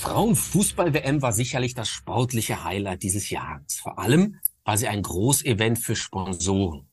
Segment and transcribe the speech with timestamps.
[0.00, 3.74] Frauenfußball-WM war sicherlich das sportliche Highlight dieses Jahres.
[3.74, 6.88] Vor allem war sie ein Großevent für Sponsoren.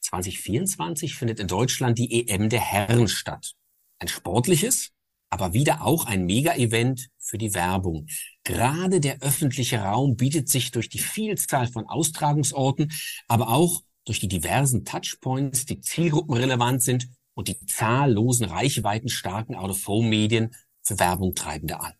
[0.00, 3.52] 2024 findet in Deutschland die EM der Herren statt.
[4.00, 4.90] Ein sportliches,
[5.30, 8.08] aber wieder auch ein Mega-Event für die Werbung.
[8.42, 12.90] Gerade der öffentliche Raum bietet sich durch die Vielzahl von Austragungsorten,
[13.28, 20.98] aber auch durch die diversen Touchpoints, die zielgruppenrelevant sind und die zahllosen reichweitenstarken Out-of-Home-Medien für
[20.98, 21.92] Werbung treibende an.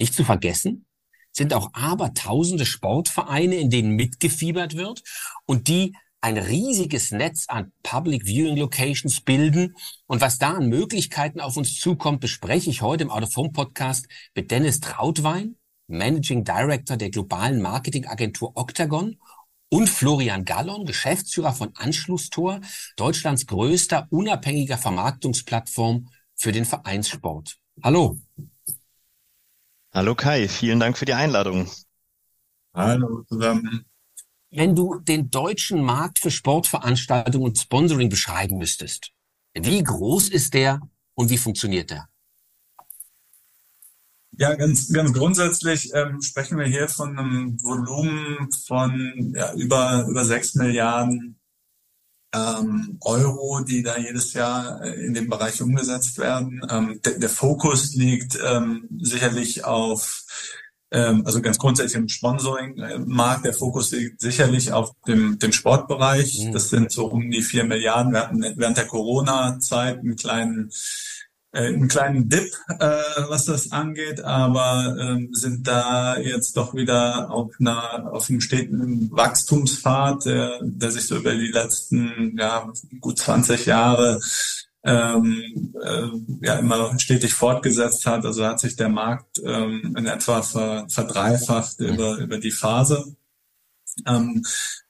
[0.00, 0.86] Nicht zu vergessen
[1.32, 5.02] sind auch abertausende Sportvereine, in denen mitgefiebert wird
[5.46, 9.76] und die ein riesiges Netz an Public Viewing Locations bilden.
[10.06, 14.50] Und was da an Möglichkeiten auf uns zukommt, bespreche ich heute im Autophone Podcast mit
[14.50, 19.18] Dennis Trautwein, Managing Director der globalen Marketingagentur Octagon
[19.70, 22.60] und Florian Gallon, Geschäftsführer von Anschlusstor,
[22.96, 27.56] Deutschlands größter unabhängiger Vermarktungsplattform für den Vereinssport.
[27.82, 28.18] Hallo.
[29.92, 31.68] Hallo Kai, vielen Dank für die Einladung.
[32.72, 33.84] Hallo zusammen.
[34.52, 39.10] Wenn du den deutschen Markt für Sportveranstaltungen und Sponsoring beschreiben müsstest,
[39.52, 40.80] wie groß ist der
[41.14, 42.08] und wie funktioniert der?
[44.38, 50.24] Ja, ganz, ganz grundsätzlich ähm, sprechen wir hier von einem Volumen von ja, über, über
[50.24, 51.39] sechs Milliarden
[52.34, 56.60] ähm, Euro, die da jedes Jahr äh, in dem Bereich umgesetzt werden.
[56.70, 60.24] Ähm, der, der Fokus liegt ähm, sicherlich auf,
[60.92, 63.44] ähm, also ganz grundsätzlich im Sponsoring-Markt.
[63.44, 66.46] Der Fokus liegt sicherlich auf dem, dem Sportbereich.
[66.46, 66.52] Mhm.
[66.52, 68.12] Das sind so um die vier Milliarden.
[68.12, 70.70] Wir hatten während der Corona-Zeit einen kleinen
[71.52, 77.30] äh, einen kleinen Dip, äh, was das angeht, aber ähm, sind da jetzt doch wieder
[77.30, 83.18] auf einer auf einem steten Wachstumspfad, der, der sich so über die letzten ja, gut
[83.18, 84.20] 20 Jahre
[84.84, 86.06] ähm, äh,
[86.40, 88.24] ja immer stetig fortgesetzt hat.
[88.24, 93.16] Also hat sich der Markt ähm, in etwa ver, verdreifacht über über die Phase.
[94.06, 94.44] Ähm,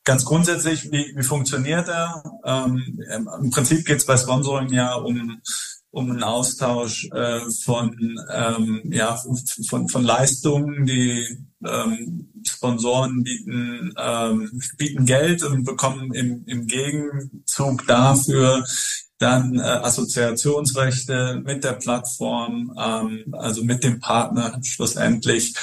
[0.04, 2.22] ganz grundsätzlich, wie, wie funktioniert er?
[2.44, 3.00] Ähm,
[3.40, 5.40] Im Prinzip geht es bei Sponsoring ja um
[5.90, 7.96] um einen Austausch äh, von,
[8.32, 9.18] ähm, ja,
[9.68, 11.26] von, von Leistungen, die
[11.66, 18.64] ähm, Sponsoren bieten, ähm, bieten Geld und bekommen im, im Gegenzug dafür
[19.18, 25.54] dann äh, Assoziationsrechte mit der Plattform, ähm, also mit dem Partner schlussendlich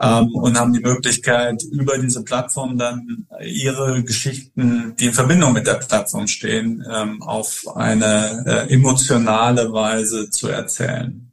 [0.00, 5.66] ähm, und haben die Möglichkeit, über diese Plattform dann ihre Geschichten, die in Verbindung mit
[5.66, 11.32] der Plattform stehen, ähm, auf eine äh, emotionale Weise zu erzählen.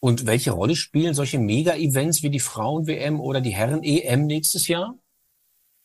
[0.00, 4.98] Und welche Rolle spielen solche Mega-Events wie die Frauen-WM oder die Herren-EM nächstes Jahr?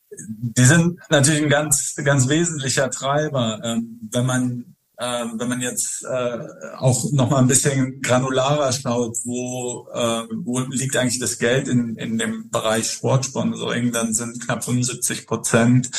[0.10, 3.62] Die sind natürlich ein ganz, ganz wesentlicher Treiber.
[3.64, 6.40] Ähm, wenn man äh, wenn man jetzt äh,
[6.78, 11.96] auch noch mal ein bisschen granularer schaut, wo, äh, wo liegt eigentlich das Geld in,
[11.98, 15.92] in dem Bereich Sportsponsoring, dann sind knapp 75 Prozent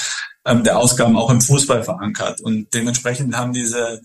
[0.44, 2.40] ähm, der Ausgaben auch im Fußball verankert.
[2.40, 4.02] Und dementsprechend haben diese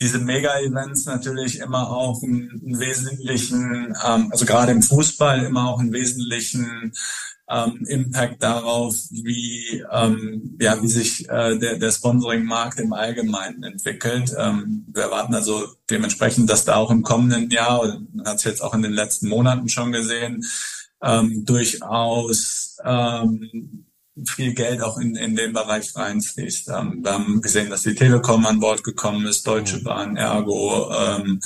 [0.00, 5.92] diese Mega-Events natürlich immer auch einen, wesentlichen, ähm, also gerade im Fußball immer auch einen
[5.92, 6.92] wesentlichen
[7.48, 14.34] ähm, Impact darauf, wie, ähm, ja, wie sich äh, der, der Sponsoring-Markt im Allgemeinen entwickelt.
[14.36, 18.62] Ähm, wir erwarten also dementsprechend, dass da auch im kommenden Jahr, man hat es jetzt
[18.62, 20.44] auch in den letzten Monaten schon gesehen,
[21.02, 23.85] ähm, durchaus ähm,
[24.24, 26.68] viel Geld auch in, in den Bereich reinfließt.
[26.68, 31.40] Ähm, wir haben gesehen, dass die Telekom an Bord gekommen ist, Deutsche Bahn, Ergo, ähm,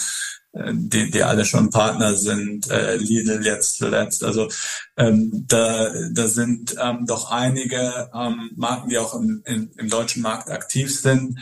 [0.53, 4.25] die, die alle schon Partner sind, äh, Lidl jetzt zuletzt.
[4.25, 4.48] Also
[4.97, 10.22] ähm, da, da sind ähm, doch einige ähm, Marken, die auch im, im, im deutschen
[10.22, 11.38] Markt aktiv sind,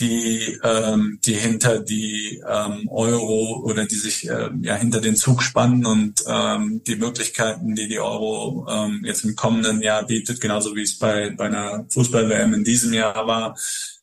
[0.00, 5.42] die, ähm, die hinter die ähm, Euro oder die sich äh, ja hinter den Zug
[5.42, 10.74] spannen und ähm, die Möglichkeiten, die die Euro ähm, jetzt im kommenden Jahr bietet, genauso
[10.74, 13.56] wie es bei, bei einer Fußball-WM in diesem Jahr war,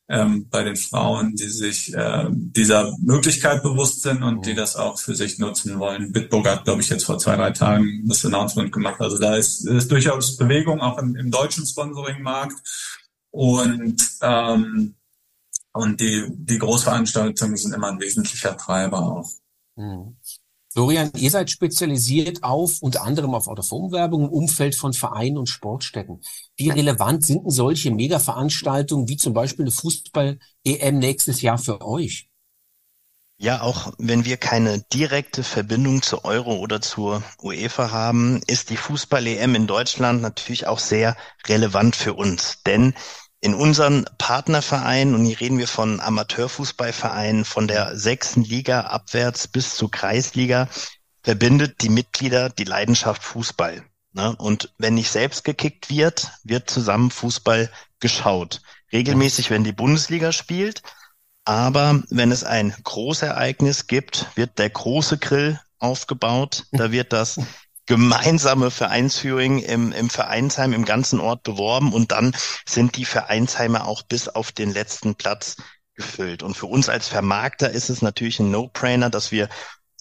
[0.10, 4.58] ähm, bei den Frauen, die sich äh, dieser Möglichkeit bewusst sind und die mhm.
[4.58, 6.12] das auch für sich nutzen wollen.
[6.12, 9.02] Bitburger hat, glaube ich, jetzt vor zwei, drei Tagen das Announcement gemacht.
[9.02, 12.56] Also da ist, ist durchaus Bewegung auch im, im deutschen Sponsoring-Markt.
[13.32, 14.96] Und, ähm,
[15.78, 19.30] und die, die Großveranstaltungen sind immer ein wesentlicher Treiber auch.
[19.76, 20.18] Mhm.
[20.78, 26.22] Florian, ihr seid spezialisiert auf unter anderem auf Autophonwerbung im Umfeld von Vereinen und Sportstätten.
[26.56, 32.30] Wie relevant sind denn solche Mega-Veranstaltungen wie zum Beispiel eine Fußball-EM nächstes Jahr für euch?
[33.40, 38.78] Ja, auch wenn wir keine direkte Verbindung zur Euro oder zur UEFA haben, ist die
[38.78, 41.16] Fußball-EM in Deutschland natürlich auch sehr
[41.48, 42.62] relevant für uns.
[42.66, 42.94] Denn
[43.40, 49.76] in unseren Partnervereinen, und hier reden wir von Amateurfußballvereinen von der sechsten Liga abwärts bis
[49.76, 50.68] zur Kreisliga,
[51.22, 53.84] verbindet die Mitglieder die Leidenschaft Fußball.
[54.14, 54.36] Ne?
[54.38, 57.70] Und wenn nicht selbst gekickt wird, wird zusammen Fußball
[58.00, 58.62] geschaut.
[58.92, 60.82] Regelmäßig, wenn die Bundesliga spielt.
[61.46, 66.66] Aber wenn es ein Großereignis gibt, wird der große Grill aufgebaut.
[66.72, 67.40] Da wird das
[67.88, 72.36] gemeinsame Vereinsführing im, im Vereinsheim im ganzen Ort beworben und dann
[72.66, 75.56] sind die Vereinsheime auch bis auf den letzten Platz
[75.96, 76.44] gefüllt.
[76.44, 79.50] Und für uns als Vermarkter ist es natürlich ein No-Brainer, dass wir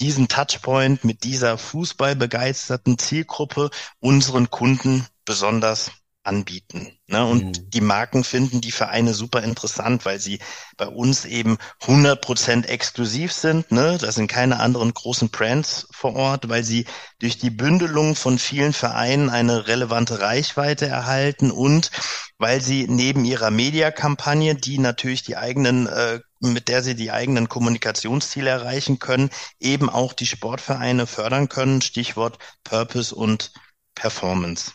[0.00, 5.90] diesen Touchpoint mit dieser fußballbegeisterten Zielgruppe unseren Kunden besonders
[6.26, 6.98] anbieten.
[7.06, 7.24] Ne?
[7.24, 7.70] Und mhm.
[7.70, 10.40] die Marken finden die Vereine super interessant, weil sie
[10.76, 13.70] bei uns eben 100 Prozent exklusiv sind.
[13.70, 13.98] Ne?
[14.00, 16.86] Da sind keine anderen großen Brands vor Ort, weil sie
[17.20, 21.90] durch die Bündelung von vielen Vereinen eine relevante Reichweite erhalten und
[22.38, 27.48] weil sie neben ihrer Mediakampagne, die natürlich die eigenen äh, mit der sie die eigenen
[27.48, 31.80] Kommunikationsziele erreichen können, eben auch die Sportvereine fördern können.
[31.80, 33.52] Stichwort Purpose und
[33.94, 34.72] Performance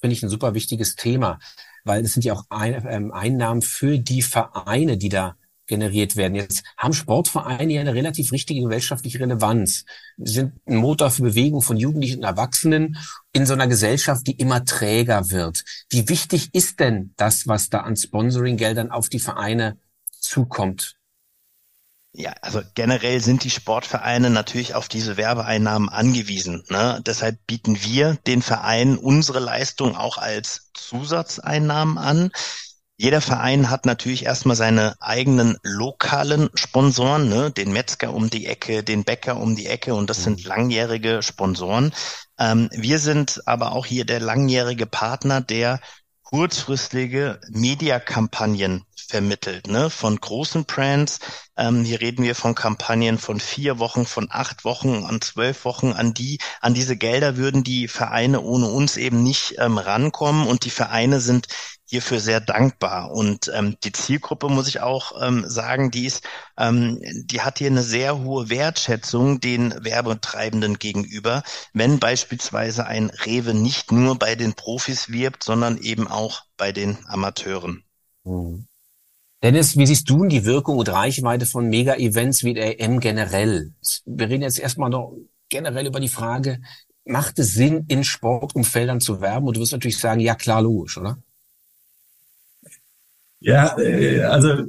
[0.00, 1.38] finde ich ein super wichtiges Thema,
[1.84, 5.36] weil es sind ja auch ein, ähm, Einnahmen für die Vereine, die da
[5.66, 6.34] generiert werden.
[6.34, 9.84] Jetzt haben Sportvereine ja eine relativ richtige gesellschaftliche Relevanz.
[10.16, 12.96] Sind ein Motor für Bewegung von Jugendlichen und Erwachsenen
[13.32, 15.64] in so einer Gesellschaft, die immer träger wird.
[15.90, 19.78] Wie wichtig ist denn das, was da an Sponsoring-Geldern auf die Vereine
[20.20, 20.96] zukommt?
[22.18, 26.64] Ja, also generell sind die Sportvereine natürlich auf diese Werbeeinnahmen angewiesen.
[26.70, 26.98] Ne?
[27.04, 32.30] Deshalb bieten wir den Vereinen unsere Leistung auch als Zusatzeinnahmen an.
[32.96, 37.50] Jeder Verein hat natürlich erstmal seine eigenen lokalen Sponsoren, ne?
[37.50, 40.48] den Metzger um die Ecke, den Bäcker um die Ecke und das sind mhm.
[40.48, 41.92] langjährige Sponsoren.
[42.38, 45.80] Ähm, wir sind aber auch hier der langjährige Partner, der
[46.22, 49.90] kurzfristige Mediakampagnen vermittelt, ne?
[49.90, 51.18] Von großen Brands.
[51.56, 55.92] Ähm, hier reden wir von Kampagnen von vier Wochen, von acht Wochen, an zwölf Wochen.
[55.92, 60.64] An die, an diese Gelder würden die Vereine ohne uns eben nicht ähm, rankommen und
[60.64, 61.48] die Vereine sind
[61.88, 63.12] hierfür sehr dankbar.
[63.12, 66.24] Und ähm, die Zielgruppe, muss ich auch ähm, sagen, die ist,
[66.58, 71.42] ähm, die hat hier eine sehr hohe Wertschätzung den Werbetreibenden gegenüber,
[71.72, 76.98] wenn beispielsweise ein Rewe nicht nur bei den Profis wirbt, sondern eben auch bei den
[77.06, 77.84] Amateuren.
[78.24, 78.66] Mhm.
[79.42, 83.72] Dennis, wie siehst du die Wirkung und Reichweite von Mega-Events wie der EM generell?
[84.06, 85.14] Wir reden jetzt erstmal noch
[85.48, 86.60] generell über die Frage,
[87.04, 89.46] macht es Sinn, in Sportumfeldern zu werben?
[89.46, 91.18] Und du wirst natürlich sagen, ja klar, logisch, oder?
[93.40, 94.64] Ja, äh, also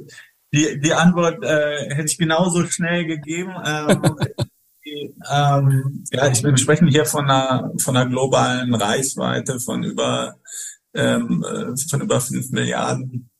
[0.52, 3.54] die, die Antwort äh, hätte ich genauso schnell gegeben.
[3.64, 4.16] Ähm,
[5.30, 10.36] ähm, ja, ich, wir sprechen hier von einer, von einer globalen Reichweite von über,
[10.94, 13.30] ähm, äh, von über fünf Milliarden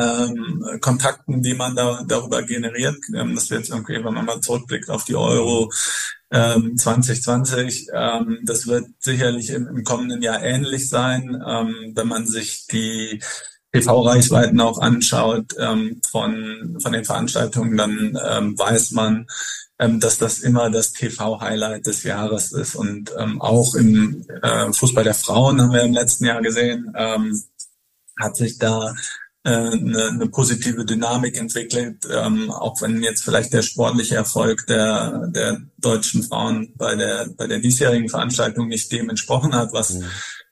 [0.00, 2.96] ähm, Kontakten, die man da darüber generiert.
[3.14, 5.70] Ähm, das wird okay, wenn man mal zurückblickt auf die Euro
[6.30, 12.26] ähm, 2020, ähm, das wird sicherlich im, im kommenden Jahr ähnlich sein, ähm, wenn man
[12.26, 13.20] sich die
[13.72, 19.26] TV-Reichweiten auch anschaut ähm, von, von den Veranstaltungen, dann ähm, weiß man,
[19.78, 22.74] ähm, dass das immer das TV-Highlight des Jahres ist.
[22.74, 27.42] Und ähm, auch im äh, Fußball der Frauen haben wir im letzten Jahr gesehen, ähm,
[28.18, 28.94] hat sich da
[29.42, 35.62] eine, eine positive Dynamik entwickelt, ähm, auch wenn jetzt vielleicht der sportliche Erfolg der, der
[35.78, 40.04] deutschen Frauen bei der, bei der diesjährigen Veranstaltung nicht dem entsprochen hat, was mhm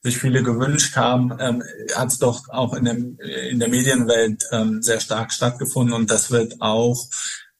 [0.03, 1.63] sich viele gewünscht haben, ähm,
[1.95, 3.19] hat es doch auch in, dem,
[3.51, 7.07] in der Medienwelt ähm, sehr stark stattgefunden und das wird auch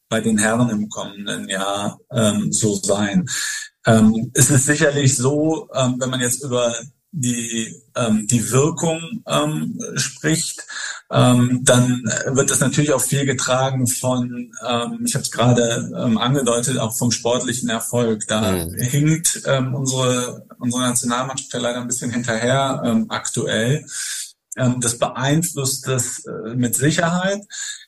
[0.09, 3.27] bei den Herren im kommenden Jahr ähm, so sein.
[3.87, 6.75] Ähm, es ist sicherlich so, ähm, wenn man jetzt über
[7.11, 10.67] die, ähm, die Wirkung ähm, spricht,
[11.11, 16.19] ähm, dann wird das natürlich auch viel getragen von, ähm, ich habe es gerade ähm,
[16.19, 18.27] angedeutet, auch vom sportlichen Erfolg.
[18.29, 18.75] Da mhm.
[18.75, 23.87] hinkt ähm, unsere, unsere Nationalmannschaft ja leider ein bisschen hinterher ähm, aktuell.
[24.57, 27.43] Ähm, das beeinflusst das äh, mit Sicherheit.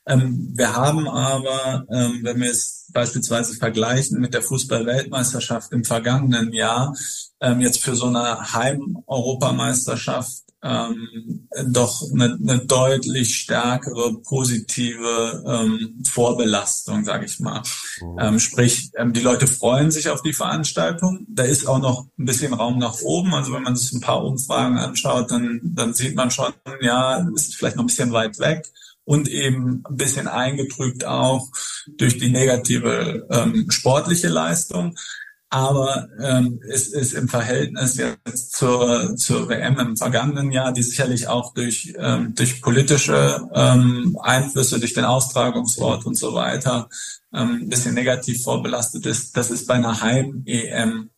[0.07, 6.53] Ähm, wir haben aber, ähm, wenn wir es beispielsweise vergleichen mit der Fußball-Weltmeisterschaft im vergangenen
[6.53, 6.95] Jahr,
[7.41, 17.05] ähm, jetzt für so eine Heim-Europameisterschaft ähm, doch eine, eine deutlich stärkere positive ähm, Vorbelastung,
[17.05, 17.63] sage ich mal.
[18.03, 18.19] Mhm.
[18.21, 21.27] Ähm, sprich, ähm, die Leute freuen sich auf die Veranstaltung.
[21.29, 23.35] Da ist auch noch ein bisschen Raum nach oben.
[23.35, 26.53] Also wenn man sich ein paar Umfragen anschaut, dann, dann sieht man schon,
[26.83, 28.71] ja, ist vielleicht noch ein bisschen weit weg
[29.11, 31.49] und eben ein bisschen eingetrübt auch
[31.99, 34.95] durch die negative ähm, sportliche Leistung.
[35.49, 41.27] aber ähm, es ist im Verhältnis jetzt zur, zur WM im vergangenen Jahr, die sicherlich
[41.27, 46.89] auch durch, ähm, durch politische ähm, Einflüsse, durch den Austragungsort und so weiter
[47.35, 49.37] ähm, ein bisschen negativ vorbelastet ist.
[49.37, 51.11] Das ist bei einer Heim-EM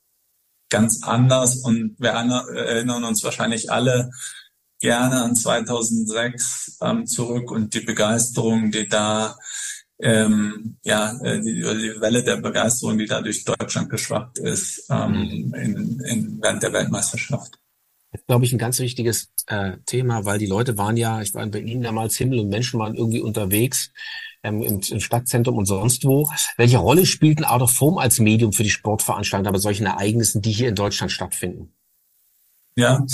[0.70, 4.10] ganz anders und wir erinnern uns wahrscheinlich alle
[4.82, 9.36] gerne an 2006 ähm, zurück und die Begeisterung, die da
[10.02, 15.12] ähm, ja, äh, die, die Welle der Begeisterung, die da durch Deutschland geschwappt ist ähm,
[15.12, 15.54] mhm.
[15.54, 17.54] in, in, während der Weltmeisterschaft.
[18.10, 21.32] Das ist, glaube ich, ein ganz wichtiges äh, Thema, weil die Leute waren ja, ich
[21.32, 23.92] war in Berlin damals, Himmel und Menschen waren irgendwie unterwegs
[24.42, 26.28] ähm, im, im Stadtzentrum und sonst wo.
[26.56, 30.42] Welche Rolle spielt ein Out of Home als Medium für die Sportveranstaltung bei solchen Ereignissen,
[30.42, 31.72] die hier in Deutschland stattfinden?
[32.74, 33.06] Ja,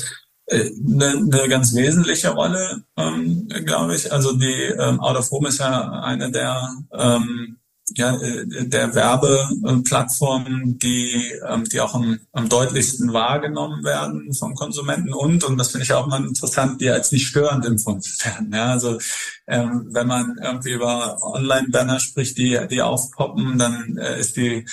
[0.50, 4.12] eine, eine ganz wesentliche Rolle, ähm, glaube ich.
[4.12, 7.58] Also die ähm, Out of Home ist ja eine der ähm,
[7.96, 15.12] ja, äh, der Werbeplattformen, die, ähm, die auch am, am deutlichsten wahrgenommen werden von Konsumenten
[15.12, 18.52] und, und das finde ich auch mal interessant, die als nicht störend empfunden werden.
[18.52, 18.98] Ja, also
[19.46, 24.66] ähm, wenn man irgendwie über Online-Banner spricht, die, die aufpoppen, dann äh, ist die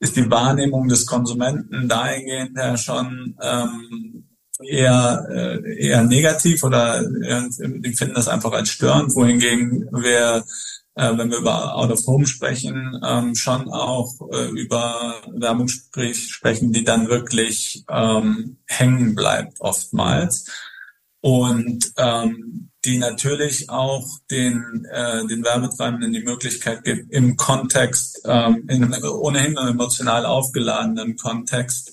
[0.00, 7.42] ist die Wahrnehmung des Konsumenten dahingehend ja schon ähm, eher, äh, eher negativ oder äh,
[7.58, 10.44] die finden das einfach als störend, wohingegen wir,
[10.94, 16.28] äh, wenn wir über Out of Home sprechen, ähm, schon auch äh, über Werbung sprich,
[16.32, 20.46] sprechen, die dann wirklich ähm, hängen bleibt oftmals.
[21.20, 28.64] Und ähm, die natürlich auch den, äh, den Werbetreibenden die Möglichkeit gibt, im Kontext, ähm,
[28.68, 31.92] in einem ohnehin emotional aufgeladenen Kontext,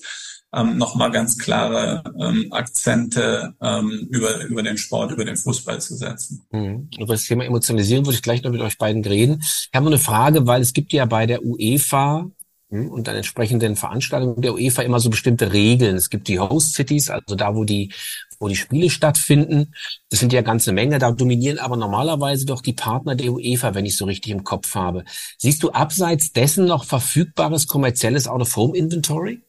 [0.54, 5.96] ähm, nochmal ganz klare ähm, Akzente ähm, über, über den Sport, über den Fußball zu
[5.96, 6.42] setzen.
[6.50, 6.88] Mhm.
[6.98, 9.38] Über das Thema Emotionalisieren würde ich gleich noch mit euch beiden reden.
[9.40, 12.26] Ich habe eine Frage, weil es gibt ja bei der UEFA
[12.68, 15.96] hm, und an entsprechenden Veranstaltungen der UEFA immer so bestimmte Regeln.
[15.96, 17.92] Es gibt die Host Cities, also da, wo die,
[18.38, 19.72] wo die Spiele stattfinden.
[20.10, 20.98] Das sind ja ganze Menge.
[20.98, 24.74] Da dominieren aber normalerweise doch die Partner der UEFA, wenn ich so richtig im Kopf
[24.74, 25.04] habe.
[25.38, 29.42] Siehst du abseits dessen noch verfügbares kommerzielles Out-of-Home-Inventory?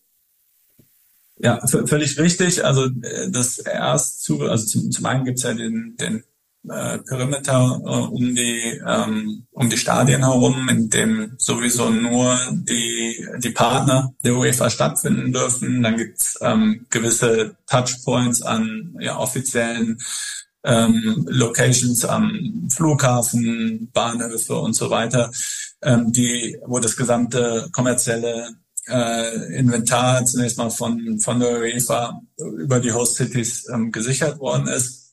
[1.38, 2.64] Ja, völlig richtig.
[2.64, 6.24] Also äh, das erst zu, also zum, zum einen gibt's ja den, den
[6.70, 13.28] äh, Perimeter äh, um die ähm, um die Stadien herum, in dem sowieso nur die
[13.40, 15.84] die Partner der UEFA stattfinden dürfen.
[15.84, 19.98] Dann gibt's ähm, gewisse Touchpoints an ja, offiziellen
[20.64, 25.32] ähm, Locations am Flughafen, Bahnhöfe und so weiter,
[25.82, 28.56] ähm, die wo das gesamte kommerzielle
[28.88, 34.68] äh, Inventar zunächst mal von, von der UEFA über die Host Cities ähm, gesichert worden
[34.68, 35.04] ist.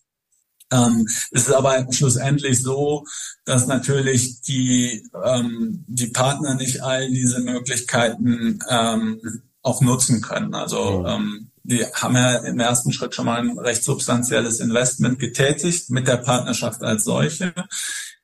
[0.73, 3.05] Ähm, es ist aber schlussendlich so,
[3.45, 9.21] dass natürlich die, ähm, die Partner nicht all diese Möglichkeiten ähm,
[9.63, 10.55] auch nutzen können.
[10.55, 15.91] Also ähm, die haben ja im ersten Schritt schon mal ein recht substanzielles Investment getätigt
[15.91, 17.53] mit der Partnerschaft als solche.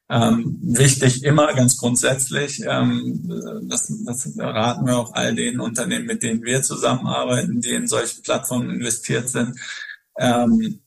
[0.08, 3.28] Ähm, wichtig immer ganz grundsätzlich, ähm,
[3.64, 8.22] das, das raten wir auch all den Unternehmen, mit denen wir zusammenarbeiten, die in solche
[8.22, 9.58] Plattformen investiert sind,
[10.18, 10.80] ähm,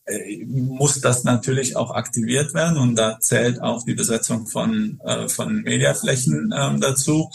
[0.47, 5.63] muss das natürlich auch aktiviert werden und da zählt auch die Besetzung von, äh, von
[5.63, 7.29] Mediaflächen ähm, dazu.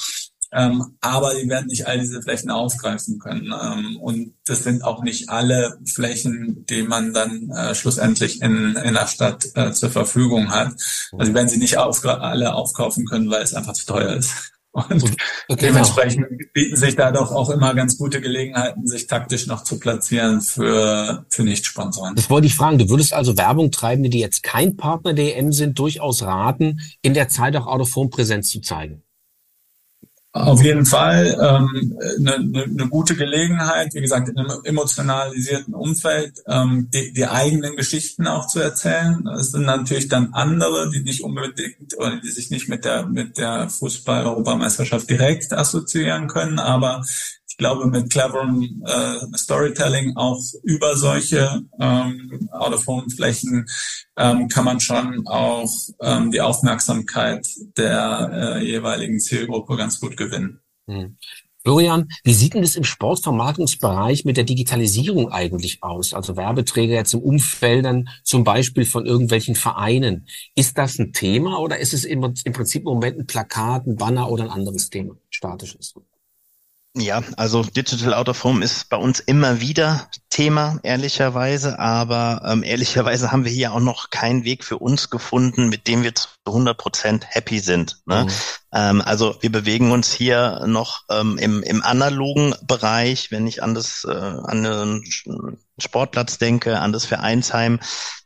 [0.55, 3.53] Ähm, aber die werden nicht all diese Flächen aufgreifen können.
[3.61, 8.95] Ähm, und das sind auch nicht alle Flächen, die man dann äh, schlussendlich in, in
[8.95, 10.75] der Stadt äh, zur Verfügung hat.
[11.13, 14.53] Also die werden sie nicht auf, alle aufkaufen können, weil es einfach zu teuer ist.
[14.75, 15.05] Und
[15.49, 16.51] okay, dementsprechend genau.
[16.53, 21.25] bieten sich da doch auch immer ganz gute Gelegenheiten, sich taktisch noch zu platzieren für,
[21.31, 22.17] für Nicht-Sponsoren.
[22.17, 22.79] Das wollte ich fragen.
[22.79, 27.15] Du würdest also Werbung treibende, die jetzt kein Partner der EM sind, durchaus raten, in
[27.15, 29.04] der Zeit auch Autophon Präsenz zu zeigen.
[30.37, 36.43] Auf jeden Fall ähm, eine, eine, eine gute Gelegenheit, wie gesagt, in einem emotionalisierten Umfeld
[36.49, 39.23] ähm, die, die eigenen Geschichten auch zu erzählen.
[39.25, 43.39] Das sind natürlich dann andere, die nicht unbedingt oder die sich nicht mit der mit
[43.39, 47.05] der Fußball-Europameisterschaft direkt assoziieren können, aber
[47.55, 53.65] ich glaube, mit cleverem äh, Storytelling auch über solche ähm, Out-of-Home-Flächen
[54.17, 55.71] ähm, kann man schon auch
[56.03, 57.47] ähm, die Aufmerksamkeit
[57.77, 60.63] der äh, jeweiligen Zielgruppe ganz gut gewinnen.
[60.89, 61.17] Hm.
[61.63, 66.13] Florian, wie sieht denn das im Sportvermarktungsbereich mit der Digitalisierung eigentlich aus?
[66.13, 70.27] Also Werbeträger jetzt im Umfeldern zum Beispiel von irgendwelchen Vereinen.
[70.57, 73.95] Ist das ein Thema oder ist es im, im Prinzip im Moment ein Plakat, ein
[73.95, 75.95] Banner oder ein anderes Thema, statisches?
[76.97, 81.81] Ja, also Digital Out of Home ist bei uns immer wieder Thema, ehrlicherweise.
[81.81, 86.05] Aber ähm, ehrlicherweise haben wir hier auch noch keinen Weg für uns gefunden, mit dem
[86.05, 86.13] wir
[86.47, 88.03] 100 Prozent happy sind.
[88.07, 88.25] Ne?
[88.25, 88.31] Mhm.
[88.73, 93.75] Ähm, also wir bewegen uns hier noch ähm, im, im analogen Bereich, wenn ich an
[93.75, 95.05] das äh, an den
[95.79, 97.81] Sportplatz denke, an das Vereinsheim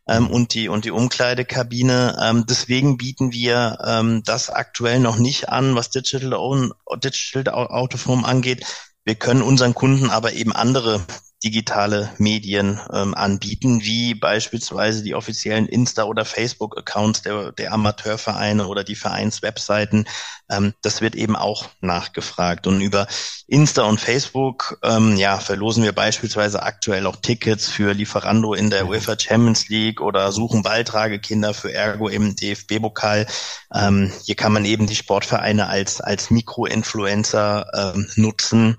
[0.08, 0.30] ähm, mhm.
[0.30, 2.18] und die und die Umkleidekabine.
[2.20, 8.24] Ähm, deswegen bieten wir ähm, das aktuell noch nicht an, was Digital Own Digital Autoform
[8.24, 8.64] angeht.
[9.04, 11.00] Wir können unseren Kunden aber eben andere
[11.44, 18.82] digitale Medien ähm, anbieten, wie beispielsweise die offiziellen Insta- oder Facebook-Accounts der, der Amateurvereine oder
[18.82, 20.06] die Vereinswebseiten.
[20.50, 22.66] Ähm, das wird eben auch nachgefragt.
[22.66, 23.06] Und über
[23.46, 28.88] Insta und Facebook ähm, ja, verlosen wir beispielsweise aktuell auch Tickets für Lieferando in der
[28.88, 33.26] UEFA Champions League oder suchen Balltragekinder für Ergo im DFB-Pokal.
[33.72, 38.78] Ähm, hier kann man eben die Sportvereine als, als Mikroinfluencer ähm, nutzen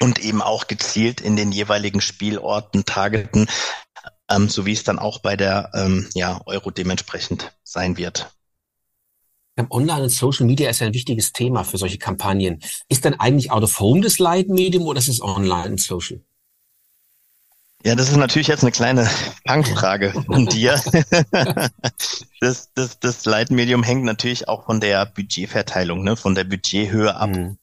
[0.00, 3.46] und eben auch gezielt in den jeweiligen Spielorten targeten,
[4.30, 8.30] ähm, so wie es dann auch bei der ähm, ja, Euro dementsprechend sein wird.
[9.68, 12.60] Online und Social Media ist ja ein wichtiges Thema für solche Kampagnen.
[12.88, 16.20] Ist denn eigentlich Out of Home das Leitmedium oder ist es Online und Social?
[17.82, 19.08] Ja, das ist natürlich jetzt eine kleine
[19.44, 20.80] Punkfrage von dir.
[22.40, 27.30] das, das, das Leitmedium hängt natürlich auch von der Budgetverteilung, ne, von der Budgethöhe ab.
[27.30, 27.58] Mhm.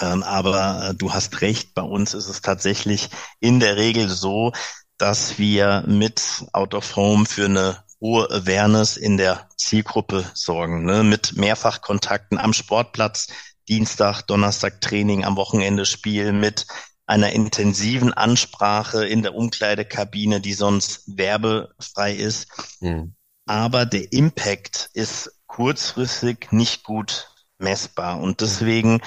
[0.00, 3.10] Ähm, aber äh, du hast recht, bei uns ist es tatsächlich
[3.40, 4.52] in der Regel so,
[4.98, 11.02] dass wir mit Out of Home für eine hohe Awareness in der Zielgruppe sorgen, ne?
[11.02, 13.28] mit Mehrfachkontakten am Sportplatz,
[13.68, 16.66] Dienstag, Donnerstag Training, am Wochenende Spiel, mit
[17.06, 22.48] einer intensiven Ansprache in der Umkleidekabine, die sonst werbefrei ist.
[22.80, 23.14] Mhm.
[23.46, 28.20] Aber der Impact ist kurzfristig nicht gut messbar.
[28.20, 29.00] Und deswegen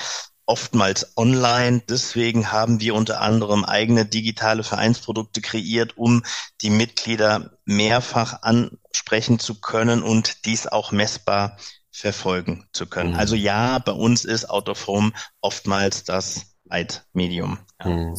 [0.47, 1.83] oftmals online.
[1.87, 6.23] Deswegen haben wir unter anderem eigene digitale Vereinsprodukte kreiert, um
[6.61, 11.57] die Mitglieder mehrfach ansprechen zu können und dies auch messbar
[11.91, 13.11] verfolgen zu können.
[13.11, 13.19] Mhm.
[13.19, 15.11] Also ja, bei uns ist Out of Home
[15.41, 17.59] oftmals das Leitmedium.
[17.83, 17.89] Ja.
[17.89, 18.15] Mhm.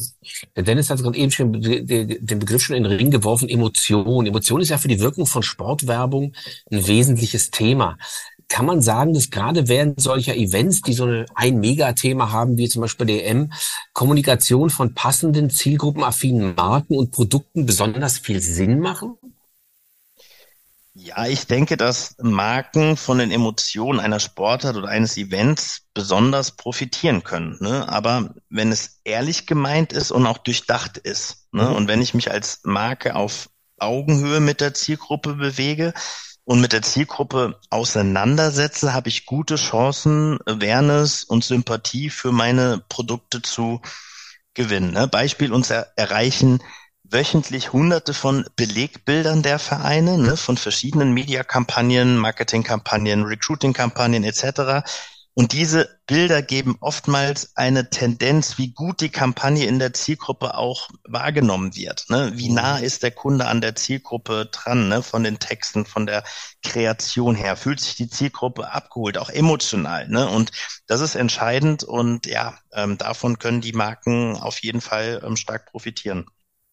[0.56, 4.26] Dennis hat gerade eben schon den Begriff schon in den Ring geworfen, Emotion.
[4.26, 6.34] Emotion ist ja für die Wirkung von Sportwerbung
[6.70, 7.98] ein wesentliches Thema
[8.48, 12.82] kann man sagen, dass gerade während solcher Events, die so ein Megathema haben, wie zum
[12.82, 13.52] Beispiel der EM,
[13.92, 19.16] Kommunikation von passenden, zielgruppenaffinen Marken und Produkten besonders viel Sinn machen?
[21.00, 27.22] Ja, ich denke, dass Marken von den Emotionen einer Sportart oder eines Events besonders profitieren
[27.22, 27.56] können.
[27.60, 27.88] Ne?
[27.88, 31.68] Aber wenn es ehrlich gemeint ist und auch durchdacht ist, ne?
[31.68, 31.76] Mhm.
[31.76, 35.94] und wenn ich mich als Marke auf Augenhöhe mit der Zielgruppe bewege,
[36.48, 43.42] und mit der Zielgruppe auseinandersetze, habe ich gute Chancen, Awareness und Sympathie für meine Produkte
[43.42, 43.82] zu
[44.54, 44.94] gewinnen.
[44.94, 45.08] Ne?
[45.08, 46.60] Beispiel, uns er erreichen
[47.04, 54.88] wöchentlich hunderte von Belegbildern der Vereine, ne, von verschiedenen Mediakampagnen, Marketingkampagnen, Recruitingkampagnen etc.
[55.38, 60.88] Und diese Bilder geben oftmals eine Tendenz, wie gut die Kampagne in der Zielgruppe auch
[61.04, 62.06] wahrgenommen wird.
[62.08, 62.32] Ne?
[62.34, 62.56] Wie mhm.
[62.56, 65.00] nah ist der Kunde an der Zielgruppe dran, ne?
[65.00, 66.24] von den Texten, von der
[66.64, 67.54] Kreation her?
[67.54, 70.08] Fühlt sich die Zielgruppe abgeholt, auch emotional?
[70.08, 70.28] Ne?
[70.28, 70.50] Und
[70.88, 75.66] das ist entscheidend und ja, ähm, davon können die Marken auf jeden Fall ähm, stark
[75.66, 76.26] profitieren.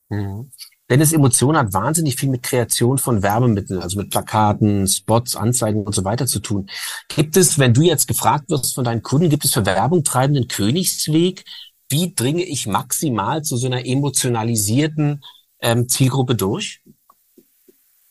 [0.10, 0.49] Mhm.
[0.89, 5.95] Dennis Emotion hat wahnsinnig viel mit Kreation von Werbemitteln, also mit Plakaten, Spots, Anzeigen und
[5.95, 6.69] so weiter zu tun.
[7.07, 10.47] Gibt es, wenn du jetzt gefragt wirst von deinen Kunden, gibt es für Werbung treibenden
[10.47, 11.43] Königsweg?
[11.89, 15.23] Wie dringe ich maximal zu so einer emotionalisierten
[15.59, 16.81] ähm, Zielgruppe durch?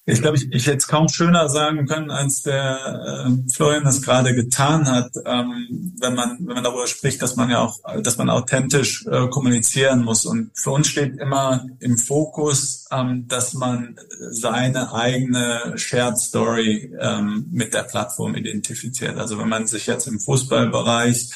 [0.07, 4.03] Ich glaube, ich, ich hätte es kaum schöner sagen können, als der äh, Florian das
[4.03, 8.19] gerade getan hat, ähm, wenn man wenn man darüber spricht, dass man ja auch, dass
[8.19, 10.27] man authentisch äh, kommunizieren muss.
[10.27, 13.97] Und für uns steht immer im Fokus, ähm, dass man
[14.31, 19.17] seine eigene Shared Story ähm, mit der Plattform identifiziert.
[19.17, 21.31] Also wenn man sich jetzt im Fußballbereich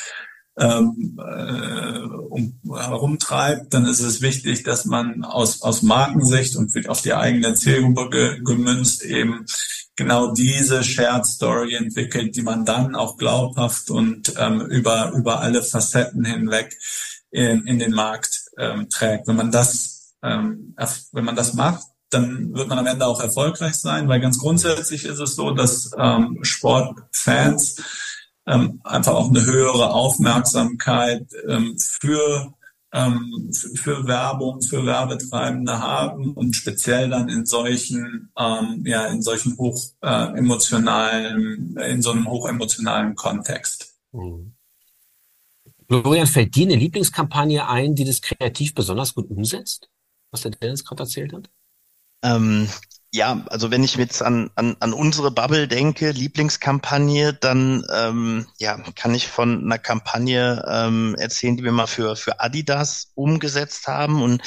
[0.59, 7.03] ähm, äh, um, herumtreibt, dann ist es wichtig, dass man aus, aus Markensicht und auf
[7.03, 9.47] die eigene Zielgruppe ge, gemünzt eben
[9.95, 15.63] genau diese Shared Story entwickelt, die man dann auch glaubhaft und ähm, über, über alle
[15.63, 16.77] Facetten hinweg
[17.31, 19.27] in, in den Markt ähm, trägt.
[19.27, 20.75] Wenn man das, ähm,
[21.13, 25.05] wenn man das macht, dann wird man am Ende auch erfolgreich sein, weil ganz grundsätzlich
[25.05, 27.77] ist es so, dass ähm, Sportfans
[28.49, 32.53] ähm, einfach auch eine höhere Aufmerksamkeit ähm, für
[32.93, 39.59] ähm, für Werbung, für Werbetreibende haben und speziell dann in solchen, ähm, ja, in solchen
[39.59, 43.95] hoch äh, emotionalen, in so einem hochemotionalen Kontext.
[44.13, 44.55] Mhm.
[45.87, 49.89] Florian, fällt dir eine Lieblingskampagne ein, die das kreativ besonders gut umsetzt,
[50.31, 51.51] was der Dennis gerade erzählt hat?
[52.23, 52.69] Ähm,
[53.11, 58.77] ja, also wenn ich jetzt an, an, an unsere Bubble denke, Lieblingskampagne, dann ähm, ja,
[58.95, 64.23] kann ich von einer Kampagne ähm, erzählen, die wir mal für, für Adidas umgesetzt haben.
[64.23, 64.43] Und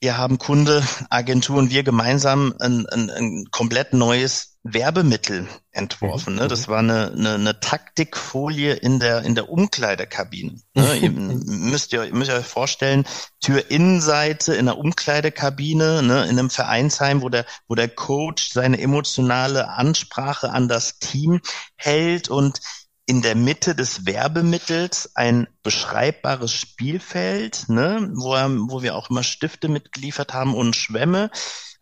[0.00, 6.34] wir haben Kunde, Agentur und wir gemeinsam ein, ein, ein komplett neues Werbemittel entworfen.
[6.34, 6.48] Ne?
[6.48, 6.70] Das mhm.
[6.70, 10.60] war eine, eine, eine Taktikfolie in der in der Umkleidekabine.
[10.74, 10.96] Ne?
[11.00, 13.06] ihr müsst ihr müsst ihr euch vorstellen,
[13.40, 16.24] Türinnenseite in der Umkleidekabine, ne?
[16.24, 21.40] in einem Vereinsheim, wo der wo der Coach seine emotionale Ansprache an das Team
[21.76, 22.60] hält und
[23.08, 28.32] in der Mitte des Werbemittels ein beschreibbares Spielfeld, ne, wo,
[28.70, 31.30] wo wir auch immer Stifte mitgeliefert haben und Schwämme,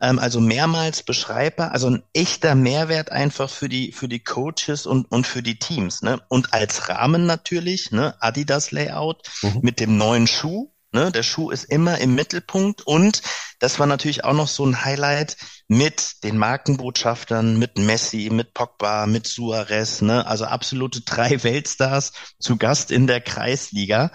[0.01, 5.11] ähm, also mehrmals beschreibbar, also ein echter Mehrwert einfach für die für die Coaches und
[5.11, 9.59] und für die Teams, ne, und als Rahmen natürlich, ne, Adidas Layout mhm.
[9.63, 13.21] mit dem neuen Schuh, Ne, der Schuh ist immer im Mittelpunkt und
[13.59, 15.37] das war natürlich auch noch so ein Highlight
[15.69, 20.27] mit den Markenbotschaftern, mit Messi, mit Pogba, mit Suarez, ne?
[20.27, 24.11] also absolute drei Weltstars zu Gast in der Kreisliga.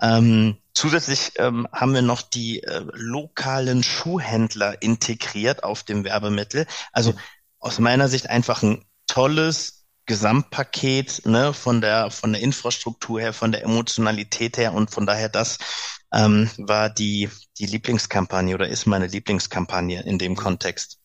[0.00, 6.66] Ähm, zusätzlich ähm, haben wir noch die äh, lokalen Schuhhändler integriert auf dem Werbemittel.
[6.90, 7.14] Also
[7.60, 13.52] aus meiner Sicht einfach ein tolles Gesamtpaket ne, von der von der Infrastruktur her, von
[13.52, 15.58] der Emotionalität her und von daher das
[16.12, 20.98] ähm, war die, die Lieblingskampagne oder ist meine Lieblingskampagne in dem Kontext.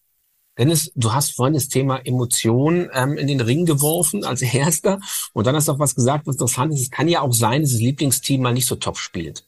[0.57, 4.99] Dennis, du hast vorhin das Thema Emotionen ähm, in den Ring geworfen als erster
[5.33, 6.81] und dann hast du auch was gesagt, was interessant ist.
[6.81, 9.45] Es kann ja auch sein, dass das Lieblingsteam mal nicht so top spielt.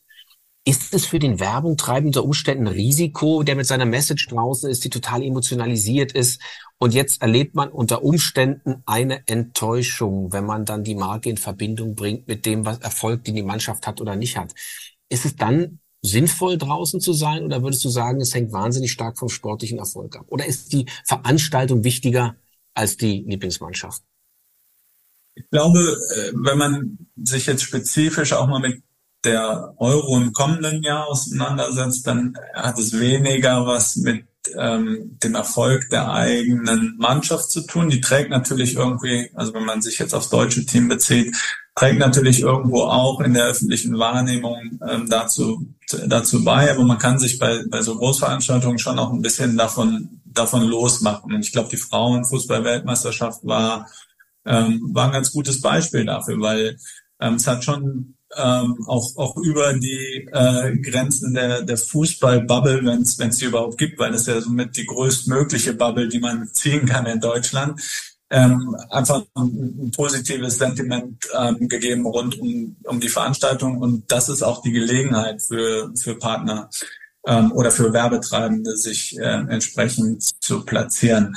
[0.66, 4.86] Ist es für den Werbung treibender Umständen ein Risiko, der mit seiner Message draußen ist,
[4.86, 6.42] die total emotionalisiert ist
[6.78, 11.96] und jetzt erlebt man unter Umständen eine Enttäuschung, wenn man dann die Marke in Verbindung
[11.96, 14.54] bringt mit dem, was Erfolg, den die Mannschaft hat oder nicht hat.
[15.10, 17.44] Ist es dann sinnvoll, draußen zu sein?
[17.44, 20.26] Oder würdest du sagen, es hängt wahnsinnig stark vom sportlichen Erfolg ab?
[20.28, 22.36] Oder ist die Veranstaltung wichtiger
[22.74, 24.04] als die Lieblingsmannschaft?
[25.36, 28.84] Ich glaube, äh, wenn man sich jetzt spezifisch auch mal mit
[29.24, 34.26] der Euro im kommenden Jahr auseinandersetzt, dann hat es weniger was mit
[34.58, 37.90] ähm, dem Erfolg der eigenen Mannschaft zu tun.
[37.90, 41.36] Die trägt natürlich irgendwie, also wenn man sich jetzt aufs deutsche Team bezieht,
[41.76, 45.66] trägt natürlich irgendwo auch in der öffentlichen Wahrnehmung ähm, dazu,
[46.08, 50.22] dazu bei, aber man kann sich bei, bei so Großveranstaltungen schon auch ein bisschen davon,
[50.26, 51.34] davon losmachen.
[51.34, 53.88] Und ich glaube, die Frauenfußball-Weltmeisterschaft war,
[54.46, 56.78] ähm, war ein ganz gutes Beispiel dafür, weil
[57.20, 63.02] ähm, es hat schon ähm, auch, auch über die äh, Grenzen der, der Fußball-Bubble, wenn
[63.02, 67.06] es sie überhaupt gibt, weil das ja somit die größtmögliche Bubble, die man ziehen kann
[67.06, 67.82] in Deutschland,
[68.30, 73.78] ähm, einfach ein, ein positives Sentiment ähm, gegeben rund um, um die Veranstaltung.
[73.78, 76.70] Und das ist auch die Gelegenheit für, für Partner
[77.28, 81.36] ähm, oder für Werbetreibende, sich äh, entsprechend zu platzieren.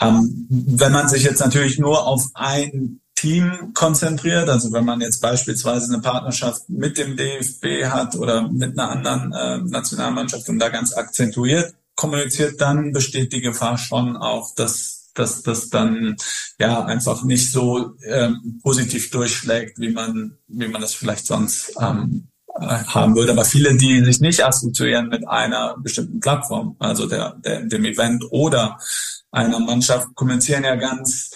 [0.00, 4.48] Ähm, wenn man sich jetzt natürlich nur auf ein Team konzentriert.
[4.48, 9.32] Also wenn man jetzt beispielsweise eine Partnerschaft mit dem DFB hat oder mit einer anderen
[9.32, 15.42] äh, Nationalmannschaft und da ganz akzentuiert kommuniziert, dann besteht die Gefahr schon auch, dass dass
[15.42, 16.14] das dann
[16.60, 22.28] ja einfach nicht so ähm, positiv durchschlägt, wie man wie man das vielleicht sonst ähm,
[22.54, 23.32] äh, haben würde.
[23.32, 28.24] Aber viele, die sich nicht assoziieren mit einer bestimmten Plattform, also der, der dem Event
[28.30, 28.78] oder
[29.32, 31.32] einer Mannschaft, kommunizieren ja ganz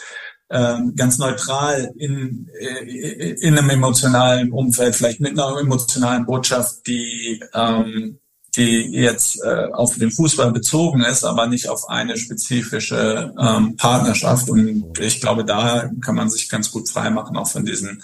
[0.52, 7.42] ähm, ganz neutral in, äh, in einem emotionalen Umfeld, vielleicht mit einer emotionalen Botschaft, die,
[7.54, 8.18] ähm,
[8.54, 14.50] die jetzt äh, auf den Fußball bezogen ist, aber nicht auf eine spezifische ähm, Partnerschaft.
[14.50, 18.02] Und ich glaube, da kann man sich ganz gut freimachen, auch von diesen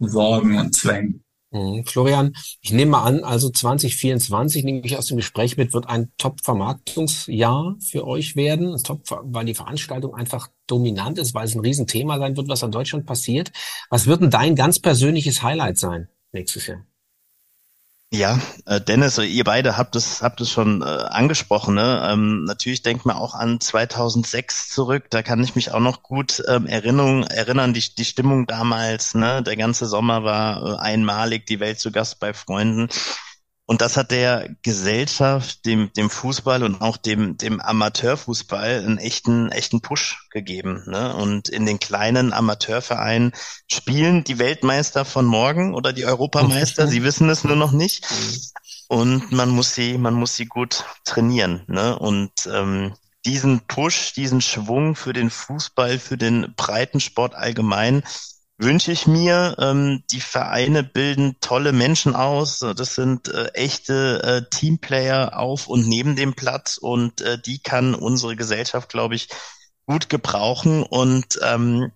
[0.00, 1.22] Sorgen und Zwängen.
[1.54, 1.86] Mhm.
[1.86, 6.10] Florian, ich nehme mal an, also 2024 nehme ich aus dem Gespräch mit, wird ein
[6.18, 8.76] Top-Vermarktungsjahr für euch werden.
[8.82, 12.72] Top, weil die Veranstaltung einfach dominant ist, weil es ein Riesenthema sein wird, was in
[12.72, 13.52] Deutschland passiert.
[13.88, 16.84] Was wird denn dein ganz persönliches Highlight sein nächstes Jahr?
[18.14, 21.74] Ja, äh, Dennis, ihr beide habt es habt es schon äh, angesprochen.
[21.74, 22.08] Ne?
[22.08, 25.06] Ähm, natürlich denkt man auch an 2006 zurück.
[25.10, 27.74] Da kann ich mich auch noch gut ähm, Erinnerung, erinnern.
[27.74, 29.42] Die, die Stimmung damals, ne?
[29.42, 32.88] der ganze Sommer war äh, einmalig, die Welt zu Gast bei Freunden.
[33.66, 39.50] Und das hat der Gesellschaft, dem, dem Fußball und auch dem, dem Amateurfußball einen echten,
[39.50, 40.82] echten Push gegeben.
[40.86, 41.16] Ne?
[41.16, 43.32] Und in den kleinen Amateurvereinen
[43.70, 46.86] spielen die Weltmeister von morgen oder die Europameister.
[46.86, 48.06] Sie wissen es nur noch nicht.
[48.88, 51.62] Und man muss sie, man muss sie gut trainieren.
[51.66, 51.98] Ne?
[51.98, 52.92] Und ähm,
[53.24, 58.02] diesen Push, diesen Schwung für den Fußball, für den Breitensport allgemein,
[58.58, 59.56] wünsche ich mir.
[59.58, 62.60] Ähm, die Vereine bilden tolle Menschen aus.
[62.60, 67.94] Das sind äh, echte äh, Teamplayer auf und neben dem Platz und äh, die kann
[67.94, 69.28] unsere Gesellschaft, glaube ich,
[69.86, 71.92] gut gebrauchen und ähm,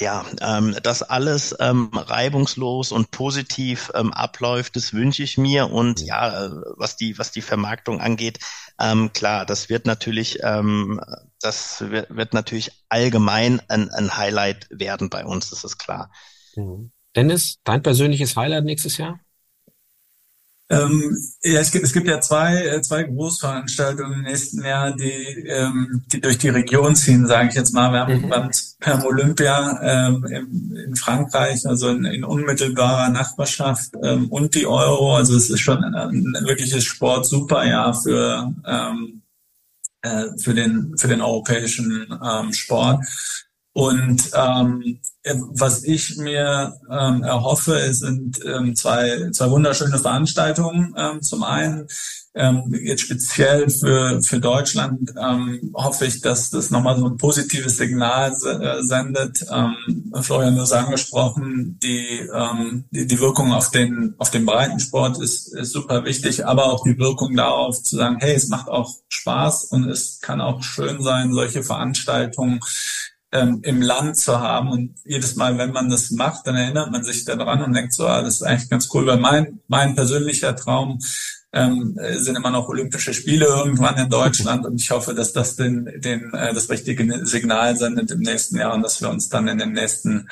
[0.00, 5.70] ja, ähm, dass alles ähm, reibungslos und positiv ähm, abläuft, das wünsche ich mir.
[5.70, 8.38] Und ja, äh, was die was die Vermarktung angeht,
[8.80, 11.00] ähm, klar, das wird natürlich ähm,
[11.40, 16.10] das wird, wird natürlich allgemein ein, ein Highlight werden bei uns, das ist klar.
[16.56, 16.92] Mhm.
[17.14, 19.20] Dennis, dein persönliches Highlight nächstes Jahr?
[20.72, 25.10] Ähm, ja, es gibt, es gibt ja zwei, äh, zwei Großveranstaltungen im nächsten Jahr, die,
[25.48, 27.92] ähm, die durch die Region ziehen, sage ich jetzt mal.
[27.92, 28.28] Wir haben mhm.
[28.28, 34.66] beim Perm Olympia ähm, in, in Frankreich, also in, in unmittelbarer Nachbarschaft ähm, und die
[34.66, 35.16] Euro.
[35.16, 39.22] Also es ist schon ein, ein wirkliches Sport-Superjahr für, ähm,
[40.02, 43.04] äh, für, den, für den europäischen ähm, Sport.
[43.72, 50.94] Und ähm, was ich mir ähm, erhoffe, sind ähm, zwei, zwei wunderschöne Veranstaltungen.
[50.96, 51.86] Ähm, zum einen
[52.34, 57.76] ähm, jetzt speziell für, für Deutschland ähm, hoffe ich, dass das nochmal so ein positives
[57.76, 59.44] Signal äh, sendet.
[59.50, 65.20] Ähm, Florian, du hast angesprochen, die, ähm, die, die Wirkung auf den, auf den Breitensport
[65.20, 68.94] ist, ist super wichtig, aber auch die Wirkung darauf zu sagen, hey, es macht auch
[69.08, 72.60] Spaß und es kann auch schön sein, solche Veranstaltungen
[73.32, 74.70] ähm, im Land zu haben.
[74.70, 78.06] Und jedes Mal, wenn man das macht, dann erinnert man sich daran und denkt so,
[78.06, 80.98] ah, das ist eigentlich ganz cool, weil mein, mein persönlicher Traum
[81.52, 85.90] ähm, sind immer noch Olympische Spiele irgendwann in Deutschland und ich hoffe, dass das den,
[86.00, 89.58] den, äh, das richtige Signal sendet im nächsten Jahr und dass wir uns dann in
[89.58, 90.28] den nächsten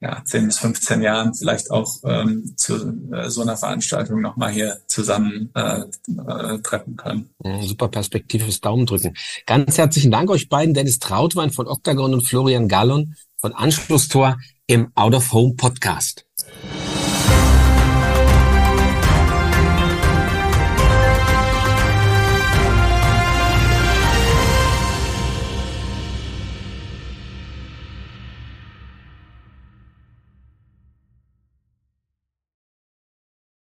[0.00, 2.74] ja, 10 bis 15 Jahren vielleicht auch ähm, zu
[3.12, 7.30] äh, so einer Veranstaltung nochmal hier zusammen äh, äh, treffen können.
[7.62, 9.14] Super Perspektive fürs Daumen drücken.
[9.46, 14.90] Ganz herzlichen Dank euch beiden, Dennis Trautwein von Octagon und Florian Gallon von Anschlusstor im
[14.94, 16.25] Out of Home Podcast.